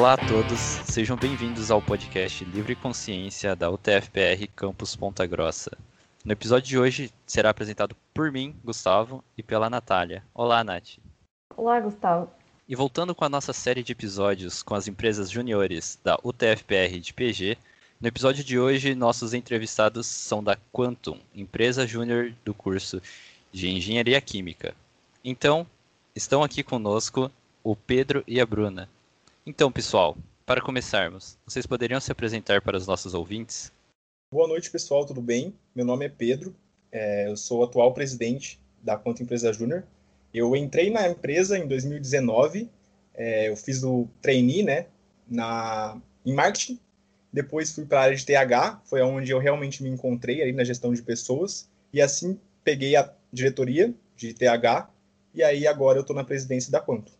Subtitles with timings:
[0.00, 5.76] Olá a todos, sejam bem-vindos ao podcast Livre Consciência da UTFPR Campus Ponta Grossa.
[6.24, 10.24] No episódio de hoje será apresentado por mim, Gustavo, e pela Natália.
[10.32, 10.96] Olá, Nath.
[11.54, 12.30] Olá, Gustavo.
[12.66, 17.12] E voltando com a nossa série de episódios com as empresas juniores da UTFPR de
[17.12, 17.58] PG,
[18.00, 23.02] no episódio de hoje nossos entrevistados são da Quantum, empresa júnior do curso
[23.52, 24.74] de Engenharia Química.
[25.22, 25.66] Então,
[26.16, 27.30] estão aqui conosco
[27.62, 28.88] o Pedro e a Bruna.
[29.46, 33.72] Então, pessoal, para começarmos, vocês poderiam se apresentar para os nossos ouvintes?
[34.32, 35.54] Boa noite, pessoal, tudo bem?
[35.74, 36.54] Meu nome é Pedro,
[36.92, 39.84] é, eu sou o atual presidente da Quantum Empresa Júnior
[40.32, 42.70] eu entrei na empresa em 2019,
[43.14, 44.86] é, eu fiz o trainee, né,
[45.28, 46.78] na, em marketing,
[47.32, 50.64] depois fui para a área de TH, foi onde eu realmente me encontrei aí na
[50.64, 54.88] gestão de pessoas, e assim peguei a diretoria de TH,
[55.34, 57.12] e aí agora eu estou na presidência da Quanto.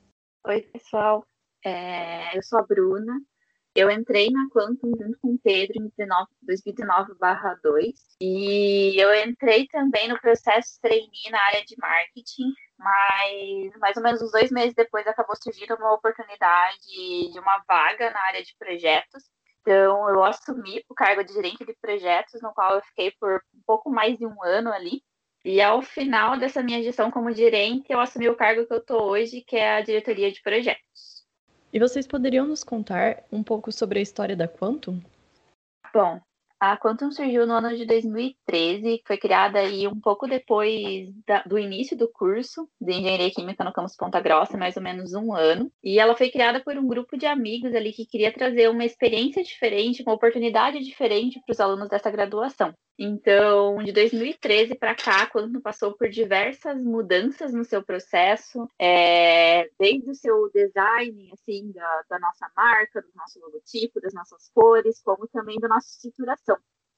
[0.46, 1.24] Oi, pessoal,
[1.64, 3.20] é, eu sou a Bruna,
[3.74, 5.90] eu entrei na Quantum junto com o Pedro em
[6.42, 14.02] 2019/2 e eu entrei também no processo trainee na área de marketing, mas mais ou
[14.02, 16.80] menos uns dois meses depois acabou surgindo uma oportunidade
[17.32, 19.22] de uma vaga na área de projetos.
[19.60, 23.62] Então eu assumi o cargo de gerente de projetos, no qual eu fiquei por um
[23.64, 25.02] pouco mais de um ano ali.
[25.44, 29.10] E ao final dessa minha gestão como gerente, eu assumi o cargo que eu estou
[29.10, 31.19] hoje, que é a diretoria de projetos.
[31.72, 35.00] E vocês poderiam nos contar um pouco sobre a história da Quantum?
[35.94, 36.20] Bom,
[36.60, 41.58] a Quantum surgiu no ano de 2013, foi criada aí um pouco depois da, do
[41.58, 45.72] início do curso de Engenharia Química no campus Ponta Grossa, mais ou menos um ano.
[45.82, 49.42] E ela foi criada por um grupo de amigos ali que queria trazer uma experiência
[49.42, 52.74] diferente, uma oportunidade diferente para os alunos dessa graduação.
[53.02, 60.10] Então, de 2013 para cá, quando passou por diversas mudanças no seu processo, é, desde
[60.10, 65.26] o seu design, assim, da, da nossa marca, do nosso logotipo, das nossas cores, como
[65.28, 66.49] também da nossa estruturação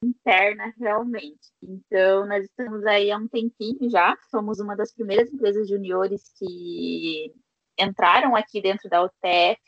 [0.02, 1.50] interna realmente.
[1.62, 7.32] Então, nós estamos aí há um tempinho já, somos uma das primeiras empresas juniores que
[7.78, 9.60] entraram aqui dentro da UTF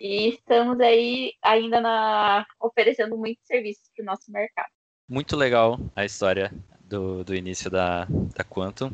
[0.00, 4.68] e estamos aí ainda na, oferecendo muitos serviços para o nosso mercado.
[5.08, 8.92] Muito legal a história do, do início da, da Quantum.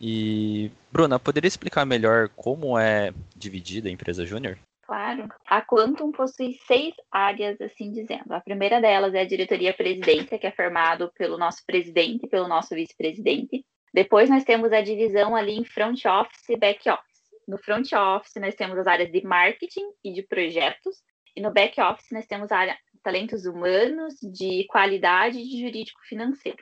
[0.00, 4.58] E, Bruna, poderia explicar melhor como é dividida a empresa júnior?
[4.90, 5.28] Claro.
[5.46, 8.32] A Quantum possui seis áreas, assim dizendo.
[8.32, 12.48] A primeira delas é a diretoria presidência, que é formado pelo nosso presidente e pelo
[12.48, 13.64] nosso vice-presidente.
[13.94, 17.20] Depois nós temos a divisão ali em front office e back office.
[17.46, 20.96] No front office nós temos as áreas de marketing e de projetos.
[21.36, 25.60] E no back office nós temos a área de talentos humanos, de qualidade e de
[25.60, 26.58] jurídico financeiro.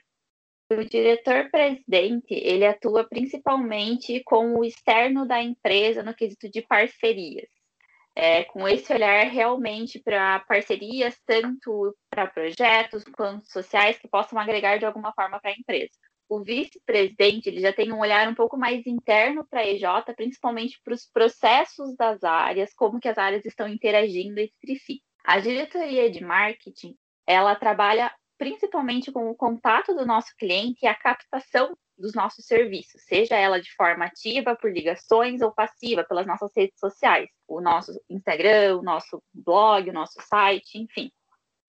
[0.71, 7.49] O diretor-presidente, ele atua principalmente com o externo da empresa no quesito de parcerias
[8.19, 14.77] é, com esse olhar realmente para parcerias, tanto para projetos quanto sociais, que possam agregar
[14.77, 15.93] de alguma forma para a empresa.
[16.29, 19.85] O vice-presidente ele já tem um olhar um pouco mais interno para a EJ,
[20.17, 25.01] principalmente para os processos das áreas, como que as áreas estão interagindo entre si.
[25.25, 30.95] A diretoria de marketing, ela trabalha principalmente com o contato do nosso cliente e a
[30.95, 36.53] captação dos nossos serviços, seja ela de forma ativa, por ligações ou passiva, pelas nossas
[36.57, 41.11] redes sociais, o nosso Instagram, o nosso blog, o nosso site, enfim.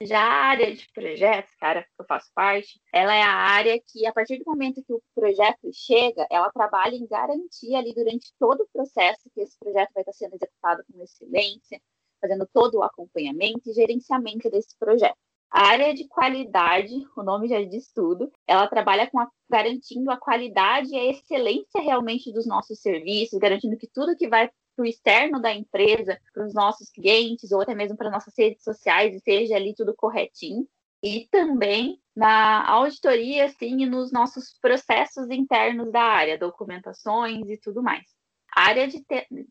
[0.02, 4.06] Já a área de projetos, cara, que eu faço parte, ela é a área que,
[4.06, 8.62] a partir do momento que o projeto chega, ela trabalha em garantir ali durante todo
[8.62, 11.82] o processo que esse projeto vai estar sendo executado com excelência,
[12.22, 15.18] fazendo todo o acompanhamento e gerenciamento desse projeto.
[15.52, 20.18] A área de qualidade, o nome já diz tudo, ela trabalha com a, garantindo a
[20.18, 24.86] qualidade e a excelência realmente dos nossos serviços, garantindo que tudo que vai para o
[24.86, 29.56] externo da empresa, para os nossos clientes, ou até mesmo para nossas redes sociais, esteja
[29.56, 30.68] ali tudo corretinho.
[31.02, 37.82] E também na auditoria, sim, e nos nossos processos internos da área, documentações e tudo
[37.82, 38.19] mais.
[38.56, 39.04] A área de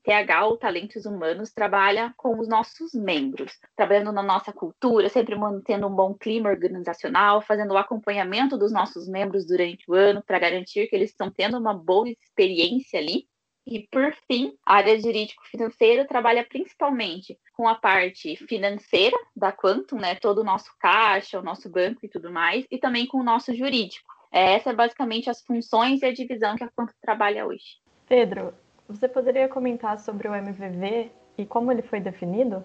[0.02, 5.86] TH, ou Talentos Humanos, trabalha com os nossos membros, trabalhando na nossa cultura, sempre mantendo
[5.86, 10.88] um bom clima organizacional, fazendo o acompanhamento dos nossos membros durante o ano para garantir
[10.88, 13.26] que eles estão tendo uma boa experiência ali.
[13.70, 20.14] E, por fim, a área jurídico-financeira trabalha principalmente com a parte financeira da Quantum, né,
[20.14, 23.54] todo o nosso caixa, o nosso banco e tudo mais, e também com o nosso
[23.54, 24.08] jurídico.
[24.32, 27.76] Essa é basicamente as funções e a divisão que a Quantum trabalha hoje.
[28.06, 28.54] Pedro,
[28.88, 32.64] você poderia comentar sobre o MVV e como ele foi definido?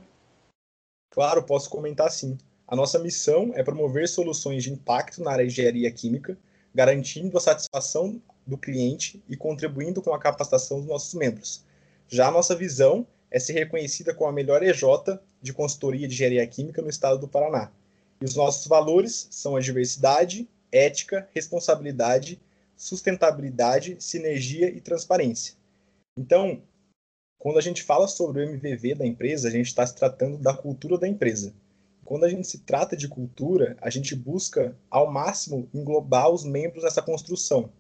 [1.12, 2.38] Claro, posso comentar sim.
[2.66, 6.38] A nossa missão é promover soluções de impacto na área de engenharia química,
[6.74, 11.64] garantindo a satisfação do cliente e contribuindo com a capacitação dos nossos membros.
[12.08, 14.84] Já a nossa visão é ser reconhecida como a melhor EJ
[15.42, 17.70] de consultoria de engenharia química no estado do Paraná.
[18.22, 22.40] E os nossos valores são a diversidade, ética, responsabilidade,
[22.76, 25.56] sustentabilidade, sinergia e transparência.
[26.18, 26.62] Então,
[27.40, 30.54] quando a gente fala sobre o MVV da empresa, a gente está se tratando da
[30.54, 31.54] cultura da empresa.
[32.06, 36.84] Quando a gente se trata de cultura, a gente busca ao máximo englobar os membros
[36.84, 37.72] nessa construção,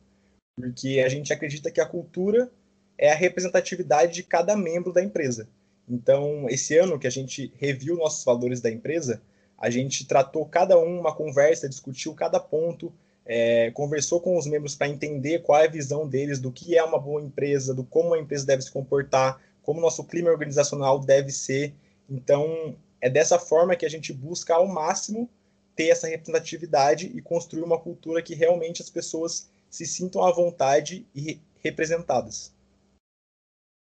[0.55, 2.51] porque a gente acredita que a cultura
[2.97, 5.47] é a representatividade de cada membro da empresa.
[5.87, 9.21] Então, esse ano que a gente reviu nossos valores da empresa,
[9.57, 12.93] a gente tratou cada um uma conversa, discutiu cada ponto,
[13.25, 16.83] é, conversou com os membros para entender qual é a visão deles do que é
[16.83, 20.99] uma boa empresa, do como a empresa deve se comportar, como o nosso clima organizacional
[20.99, 21.73] deve ser.
[22.09, 25.29] Então, é dessa forma que a gente busca ao máximo
[25.75, 31.05] ter essa representatividade e construir uma cultura que realmente as pessoas se sintam à vontade
[31.15, 32.53] e representadas.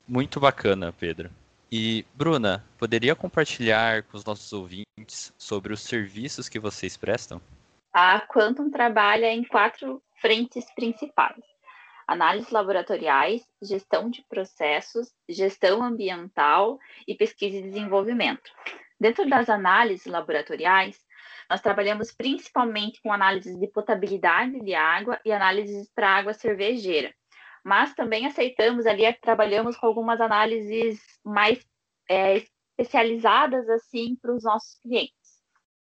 [0.08, 1.30] Muito bacana, Pedro.
[1.70, 7.40] E, Bruna, poderia compartilhar com os nossos ouvintes sobre os serviços que vocês prestam?
[7.94, 11.44] A Quantum trabalha em quatro frentes principais:
[12.08, 18.50] análises laboratoriais, gestão de processos, gestão ambiental e pesquisa e desenvolvimento.
[18.98, 20.98] Dentro das análises laboratoriais,
[21.50, 27.14] nós trabalhamos principalmente com análises de potabilidade de água e análises para água cervejeira.
[27.62, 31.62] Mas também aceitamos ali, trabalhamos com algumas análises mais
[32.08, 32.42] é,
[32.78, 35.21] especializadas assim para os nossos clientes.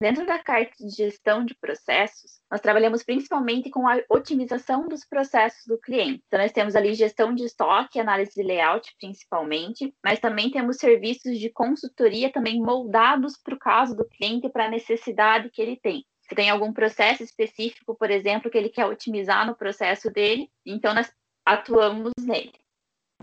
[0.03, 5.65] Dentro da carta de gestão de processos, nós trabalhamos principalmente com a otimização dos processos
[5.65, 6.21] do cliente.
[6.27, 11.39] Então, nós temos ali gestão de estoque, análise de layout, principalmente, mas também temos serviços
[11.39, 16.05] de consultoria também moldados para o caso do cliente, para a necessidade que ele tem.
[16.27, 20.93] Se tem algum processo específico, por exemplo, que ele quer otimizar no processo dele, então
[20.93, 21.09] nós
[21.45, 22.51] atuamos nele.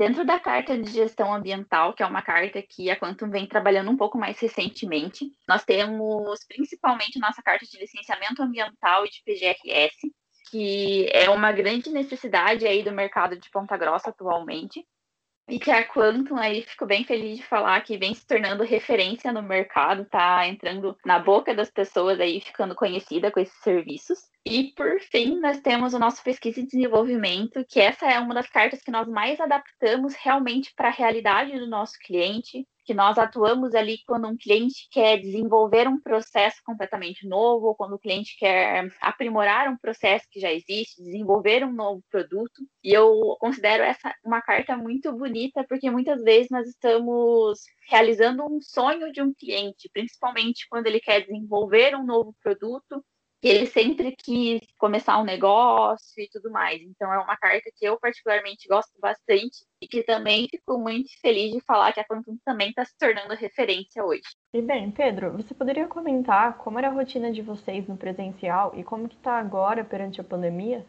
[0.00, 3.90] Dentro da carta de gestão ambiental, que é uma carta que a Quantum vem trabalhando
[3.90, 10.10] um pouco mais recentemente, nós temos principalmente nossa carta de licenciamento ambiental e de PGRS,
[10.50, 14.86] que é uma grande necessidade aí do mercado de Ponta Grossa atualmente,
[15.46, 19.30] e que a Quantum aí fico bem feliz de falar que vem se tornando referência
[19.30, 24.18] no mercado, tá entrando na boca das pessoas aí, ficando conhecida com esses serviços.
[24.44, 28.48] E por fim, nós temos o nosso pesquisa e desenvolvimento, que essa é uma das
[28.48, 33.74] cartas que nós mais adaptamos realmente para a realidade do nosso cliente, que nós atuamos
[33.74, 38.88] ali quando um cliente quer desenvolver um processo completamente novo, ou quando o cliente quer
[39.00, 42.62] aprimorar um processo que já existe, desenvolver um novo produto.
[42.82, 47.60] E eu considero essa uma carta muito bonita, porque muitas vezes nós estamos
[47.90, 53.04] realizando um sonho de um cliente, principalmente quando ele quer desenvolver um novo produto
[53.40, 56.80] que ele sempre quis começar um negócio e tudo mais.
[56.82, 61.52] Então é uma carta que eu particularmente gosto bastante e que também fico muito feliz
[61.52, 64.22] de falar que a Quantum também está se tornando referência hoje.
[64.52, 68.84] E bem, Pedro, você poderia comentar como era a rotina de vocês no presencial e
[68.84, 70.86] como que está agora perante a pandemia?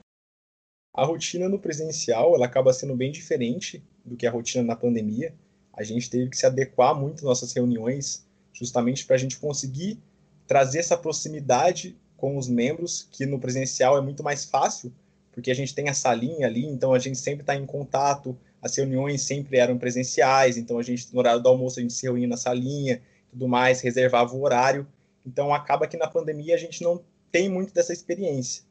[0.94, 5.34] A rotina no presencial ela acaba sendo bem diferente do que a rotina na pandemia.
[5.72, 9.98] A gente teve que se adequar muito às nossas reuniões, justamente para a gente conseguir
[10.46, 14.94] trazer essa proximidade com os membros, que no presencial é muito mais fácil,
[15.32, 18.76] porque a gente tem a salinha ali, então a gente sempre está em contato, as
[18.76, 22.28] reuniões sempre eram presenciais, então a gente, no horário do almoço, a gente se reunia
[22.28, 23.02] na salinha,
[23.32, 24.86] tudo mais, reservava o horário,
[25.26, 27.02] então acaba que na pandemia a gente não
[27.32, 28.62] tem muito dessa experiência,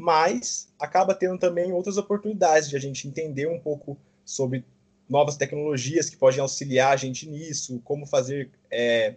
[0.00, 4.64] mas acaba tendo também outras oportunidades de a gente entender um pouco sobre
[5.08, 9.14] novas tecnologias que podem auxiliar a gente nisso, como fazer é,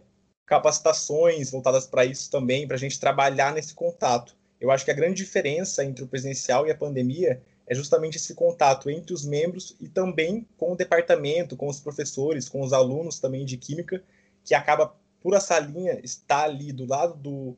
[0.50, 4.36] capacitações voltadas para isso também, para a gente trabalhar nesse contato.
[4.60, 8.34] Eu acho que a grande diferença entre o presencial e a pandemia é justamente esse
[8.34, 13.20] contato entre os membros e também com o departamento, com os professores, com os alunos
[13.20, 14.04] também de química,
[14.44, 17.56] que acaba, por essa linha estar ali do lado do,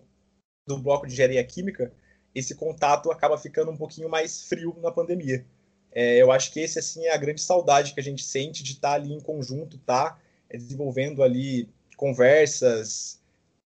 [0.68, 1.94] do bloco de engenharia química,
[2.36, 5.46] esse contato acaba ficando um pouquinho mais frio na pandemia.
[5.94, 8.74] É, eu acho que esse assim é a grande saudade que a gente sente de
[8.74, 10.20] estar ali em conjunto, tá
[10.50, 11.70] desenvolvendo ali
[12.02, 13.22] conversas,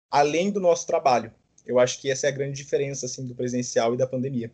[0.08, 1.32] além do nosso trabalho.
[1.66, 4.52] Eu acho que essa é a grande diferença assim do presencial e da pandemia.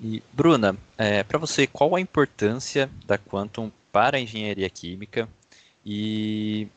[0.00, 5.28] E Bruna, é, para você, qual a importância da Quantum para a engenharia química
[5.84, 6.68] e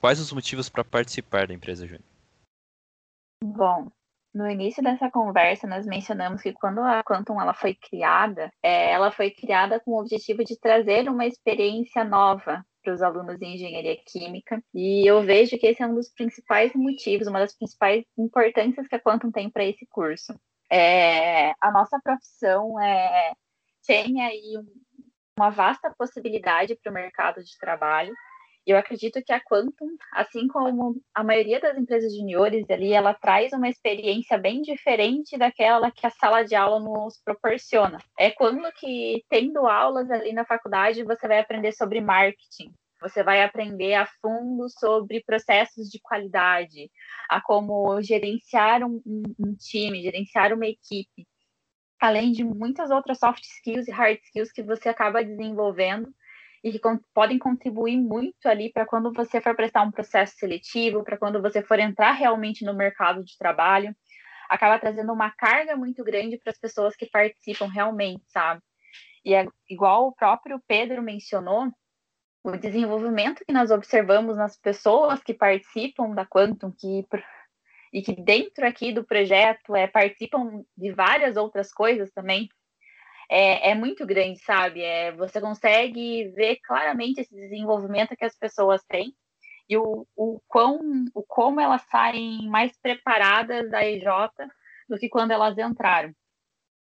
[0.00, 2.04] quais os motivos para participar da empresa Júnior?
[3.44, 3.90] Bom,
[4.32, 9.10] no início dessa conversa, nós mencionamos que quando a Quantum ela foi criada, é, ela
[9.10, 13.96] foi criada com o objetivo de trazer uma experiência nova para os alunos de engenharia
[14.06, 14.62] química.
[14.74, 18.94] E eu vejo que esse é um dos principais motivos, uma das principais importâncias que
[18.94, 20.34] a Quantum tem para esse curso.
[20.70, 23.32] É, a nossa profissão é,
[23.86, 24.66] tem aí um,
[25.38, 28.14] uma vasta possibilidade para o mercado de trabalho.
[28.64, 33.52] Eu acredito que a Quantum, assim como a maioria das empresas juniores ali, ela traz
[33.52, 37.98] uma experiência bem diferente daquela que a sala de aula nos proporciona.
[38.16, 43.42] É quando que, tendo aulas ali na faculdade, você vai aprender sobre marketing, você vai
[43.42, 46.88] aprender a fundo sobre processos de qualidade,
[47.28, 51.26] a como gerenciar um, um, time, gerenciar uma equipe,
[52.00, 56.14] além de muitas outras soft skills e hard skills que você acaba desenvolvendo
[56.62, 56.80] e que
[57.12, 61.62] podem contribuir muito ali para quando você for prestar um processo seletivo, para quando você
[61.62, 63.94] for entrar realmente no mercado de trabalho,
[64.48, 68.60] acaba trazendo uma carga muito grande para as pessoas que participam realmente, sabe?
[69.24, 71.68] E é igual o próprio Pedro mencionou,
[72.44, 77.06] o desenvolvimento que nós observamos nas pessoas que participam da Quantum, que
[77.92, 82.48] e que dentro aqui do projeto é, participam de várias outras coisas também,
[83.34, 84.82] é, é muito grande, sabe?
[84.82, 89.14] É, você consegue ver claramente esse desenvolvimento que as pessoas têm
[89.66, 94.04] e o, o, quão, o como elas saem mais preparadas da EJ
[94.86, 96.12] do que quando elas entraram.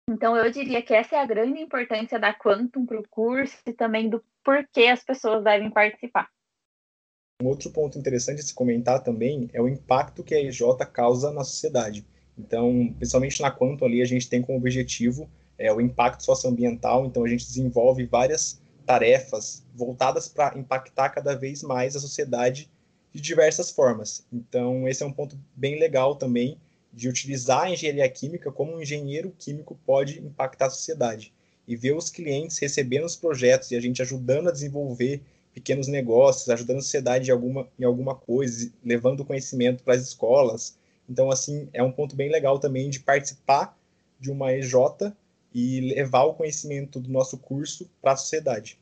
[0.09, 3.73] Então, eu diria que essa é a grande importância da Quantum para o curso e
[3.73, 6.29] também do porquê as pessoas devem participar.
[7.43, 10.61] Um outro ponto interessante de se comentar também é o impacto que a EJ
[10.93, 12.07] causa na sociedade.
[12.37, 17.23] Então, principalmente na Quantum ali, a gente tem como objetivo é, o impacto socioambiental, então
[17.23, 22.69] a gente desenvolve várias tarefas voltadas para impactar cada vez mais a sociedade
[23.13, 24.25] de diversas formas.
[24.31, 26.57] Então, esse é um ponto bem legal também
[26.93, 31.33] de utilizar a engenharia química como um engenheiro químico pode impactar a sociedade
[31.67, 35.21] e ver os clientes recebendo os projetos e a gente ajudando a desenvolver
[35.53, 40.77] pequenos negócios, ajudando a sociedade em alguma, em alguma coisa, levando conhecimento para as escolas.
[41.09, 43.77] Então, assim, é um ponto bem legal também de participar
[44.19, 44.73] de uma EJ
[45.57, 48.79] e levar o conhecimento do nosso curso para a sociedade.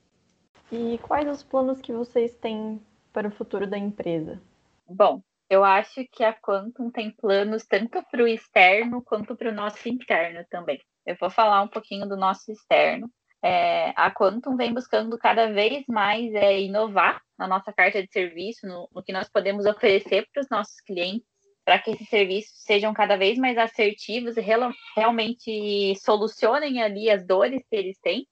[0.69, 2.81] E quais os planos que vocês têm
[3.13, 4.41] para o futuro da empresa?
[4.85, 9.55] Bom, eu acho que a Quantum tem planos tanto para o externo quanto para o
[9.55, 10.81] nosso interno também.
[11.05, 13.09] Eu vou falar um pouquinho do nosso externo.
[13.41, 18.67] É, a Quantum vem buscando cada vez mais é, inovar na nossa carta de serviço,
[18.67, 21.34] no, no que nós podemos oferecer para os nossos clientes
[21.65, 27.25] para que esses serviços sejam cada vez mais assertivos e real, realmente solucionem ali as
[27.25, 28.27] dores que eles têm,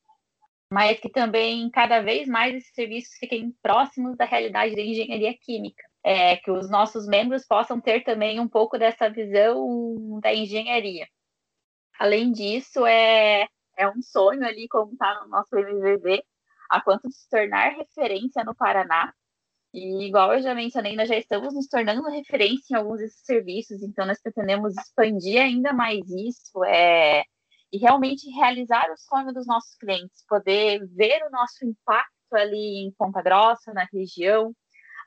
[0.72, 5.84] mas que também cada vez mais esses serviços fiquem próximos da realidade da engenharia química.
[6.06, 11.08] É, que os nossos membros possam ter também um pouco dessa visão da engenharia.
[11.98, 13.48] Além disso, é,
[13.78, 16.22] é um sonho ali, como está no nosso MVV,
[16.70, 19.13] a quanto se tornar referência no Paraná
[19.74, 23.82] e igual eu já mencionei, nós já estamos nos tornando referência em alguns desses serviços,
[23.82, 27.24] então nós pretendemos expandir ainda mais isso é,
[27.72, 32.92] e realmente realizar o sonho dos nossos clientes, poder ver o nosso impacto ali em
[32.92, 34.53] Ponta Grossa, na região,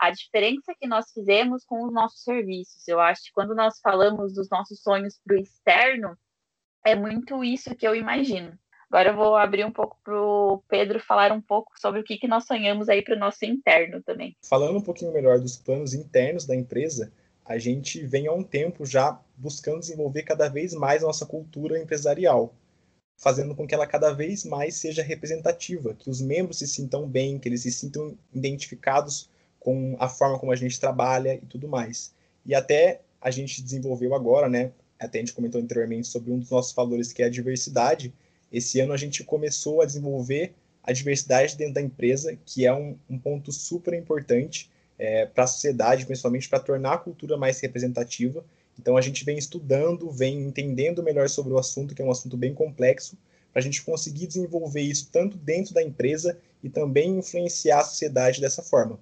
[0.00, 2.87] a diferença que nós fizemos com os nossos serviços.
[2.88, 6.18] Eu acho que quando nós falamos dos nossos sonhos para o externo,
[6.85, 8.58] é muito isso que eu imagino.
[8.90, 12.16] Agora eu vou abrir um pouco para o Pedro falar um pouco sobre o que,
[12.16, 14.37] que nós sonhamos aí para o nosso interno também.
[14.43, 17.12] Falando um pouquinho melhor dos planos internos da empresa,
[17.45, 21.78] a gente vem há um tempo já buscando desenvolver cada vez mais a nossa cultura
[21.78, 22.55] empresarial,
[23.16, 27.38] fazendo com que ela cada vez mais seja representativa, que os membros se sintam bem,
[27.38, 29.28] que eles se sintam identificados
[29.59, 32.14] com a forma como a gente trabalha e tudo mais.
[32.45, 34.73] E até a gente desenvolveu agora, né?
[34.99, 38.14] Até a gente comentou anteriormente sobre um dos nossos valores que é a diversidade
[38.56, 42.96] esse ano a gente começou a desenvolver a diversidade dentro da empresa, que é um,
[43.08, 48.42] um ponto super importante é, para a sociedade, principalmente para tornar a cultura mais representativa.
[48.78, 52.34] Então a gente vem estudando, vem entendendo melhor sobre o assunto, que é um assunto
[52.36, 53.18] bem complexo,
[53.52, 58.40] para a gente conseguir desenvolver isso tanto dentro da empresa e também influenciar a sociedade
[58.40, 58.98] dessa forma.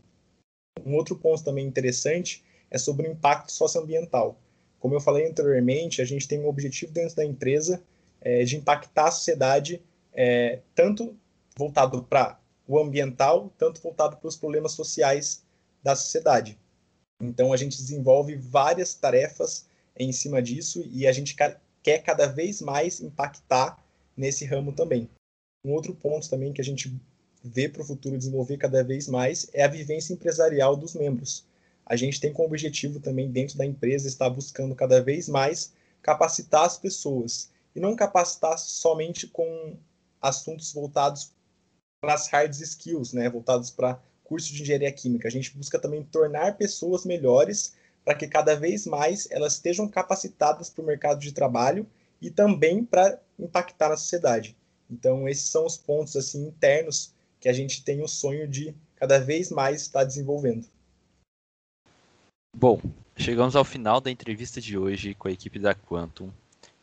[0.85, 4.37] Um outro ponto também interessante é sobre o impacto socioambiental.
[4.81, 7.81] Como eu falei anteriormente, a gente tem um objetivo dentro da empresa
[8.25, 9.81] é, de impactar a sociedade,
[10.13, 11.15] é, tanto
[11.57, 15.45] voltado para o ambiental, tanto voltado para os problemas sociais
[15.83, 16.59] da sociedade.
[17.23, 19.67] Então, a gente desenvolve várias tarefas
[19.97, 21.37] em cima disso e a gente
[21.83, 23.79] quer cada vez mais impactar
[24.17, 25.09] nesse ramo também.
[25.65, 26.93] Um outro ponto também que a gente
[27.43, 31.47] vê para o futuro desenvolver cada vez mais é a vivência empresarial dos membros.
[31.87, 36.65] A gente tem como objetivo também, dentro da empresa, estar buscando cada vez mais capacitar
[36.65, 39.77] as pessoas e não capacitar somente com
[40.21, 41.33] assuntos voltados
[42.01, 45.29] para as hard skills, né, voltados para curso de engenharia química.
[45.29, 50.69] A gente busca também tornar pessoas melhores para que cada vez mais elas estejam capacitadas
[50.71, 51.87] para o mercado de trabalho
[52.21, 54.57] e também para impactar na sociedade.
[54.91, 59.19] Então, esses são os pontos assim internos que a gente tem o sonho de cada
[59.19, 60.67] vez mais está desenvolvendo.
[62.57, 62.81] Bom,
[63.17, 66.31] chegamos ao final da entrevista de hoje com a equipe da Quantum.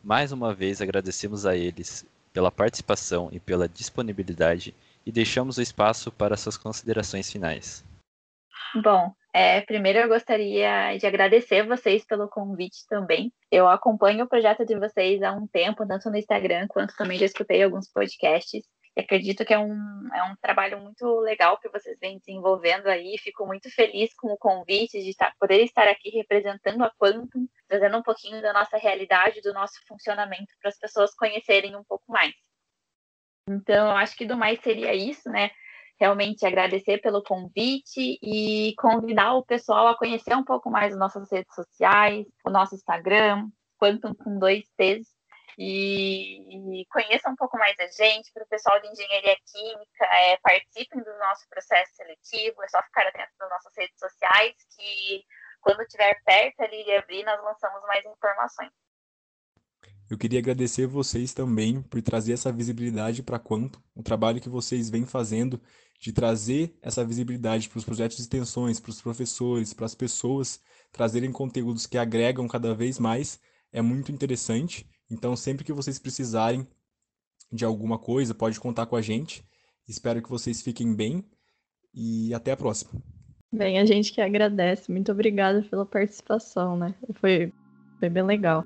[0.02, 6.10] Mais uma vez agradecemos a eles pela participação e pela disponibilidade e deixamos o espaço
[6.10, 7.84] para suas considerações finais.
[8.82, 13.32] Bom, é, primeiro eu gostaria de agradecer vocês pelo convite também.
[13.50, 17.26] Eu acompanho o projeto de vocês há um tempo, tanto no Instagram quanto também já
[17.26, 18.64] escutei alguns podcasts.
[18.96, 23.16] Acredito que é um, é um trabalho muito legal que vocês vêm desenvolvendo aí.
[23.18, 27.96] Fico muito feliz com o convite de estar, poder estar aqui representando a Quantum, trazendo
[27.96, 32.34] um pouquinho da nossa realidade, do nosso funcionamento, para as pessoas conhecerem um pouco mais.
[33.48, 35.50] Então, eu acho que do mais seria isso, né?
[35.98, 41.30] Realmente agradecer pelo convite e convidar o pessoal a conhecer um pouco mais as nossas
[41.32, 45.08] redes sociais, o nosso Instagram, Quantum com dois T's,
[45.58, 50.36] e, e conheça um pouco mais a gente, para o pessoal de engenharia química, é,
[50.38, 55.24] participem do nosso processo seletivo, é só ficar atento nas nossas redes sociais, que
[55.60, 58.70] quando estiver perto ali de abrir, nós lançamos mais informações.
[60.10, 64.90] Eu queria agradecer vocês também por trazer essa visibilidade para quanto o trabalho que vocês
[64.90, 65.60] vêm fazendo
[65.98, 70.60] de trazer essa visibilidade para os projetos de extensões, para os professores, para as pessoas,
[70.90, 73.40] trazerem conteúdos que agregam cada vez mais,
[73.72, 76.66] é muito interessante então, sempre que vocês precisarem
[77.52, 79.44] de alguma coisa, pode contar com a gente.
[79.86, 81.24] Espero que vocês fiquem bem
[81.94, 82.90] e até a próxima.
[83.52, 84.90] Bem, a gente que agradece.
[84.90, 86.94] Muito obrigada pela participação, né?
[87.14, 87.52] Foi,
[88.00, 88.64] foi bem legal.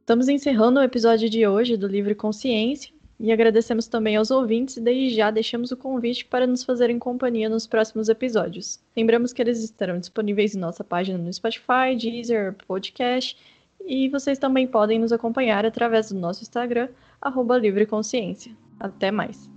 [0.00, 2.92] Estamos encerrando o episódio de hoje do Livre Consciência.
[3.20, 7.48] E agradecemos também aos ouvintes e desde já deixamos o convite para nos fazerem companhia
[7.48, 8.80] nos próximos episódios.
[8.96, 13.36] Lembramos que eles estarão disponíveis em nossa página no Spotify, Deezer, Podcast
[13.84, 16.88] e vocês também podem nos acompanhar através do nosso Instagram,
[17.20, 18.52] arroba Livre Consciência.
[18.80, 19.51] Até mais!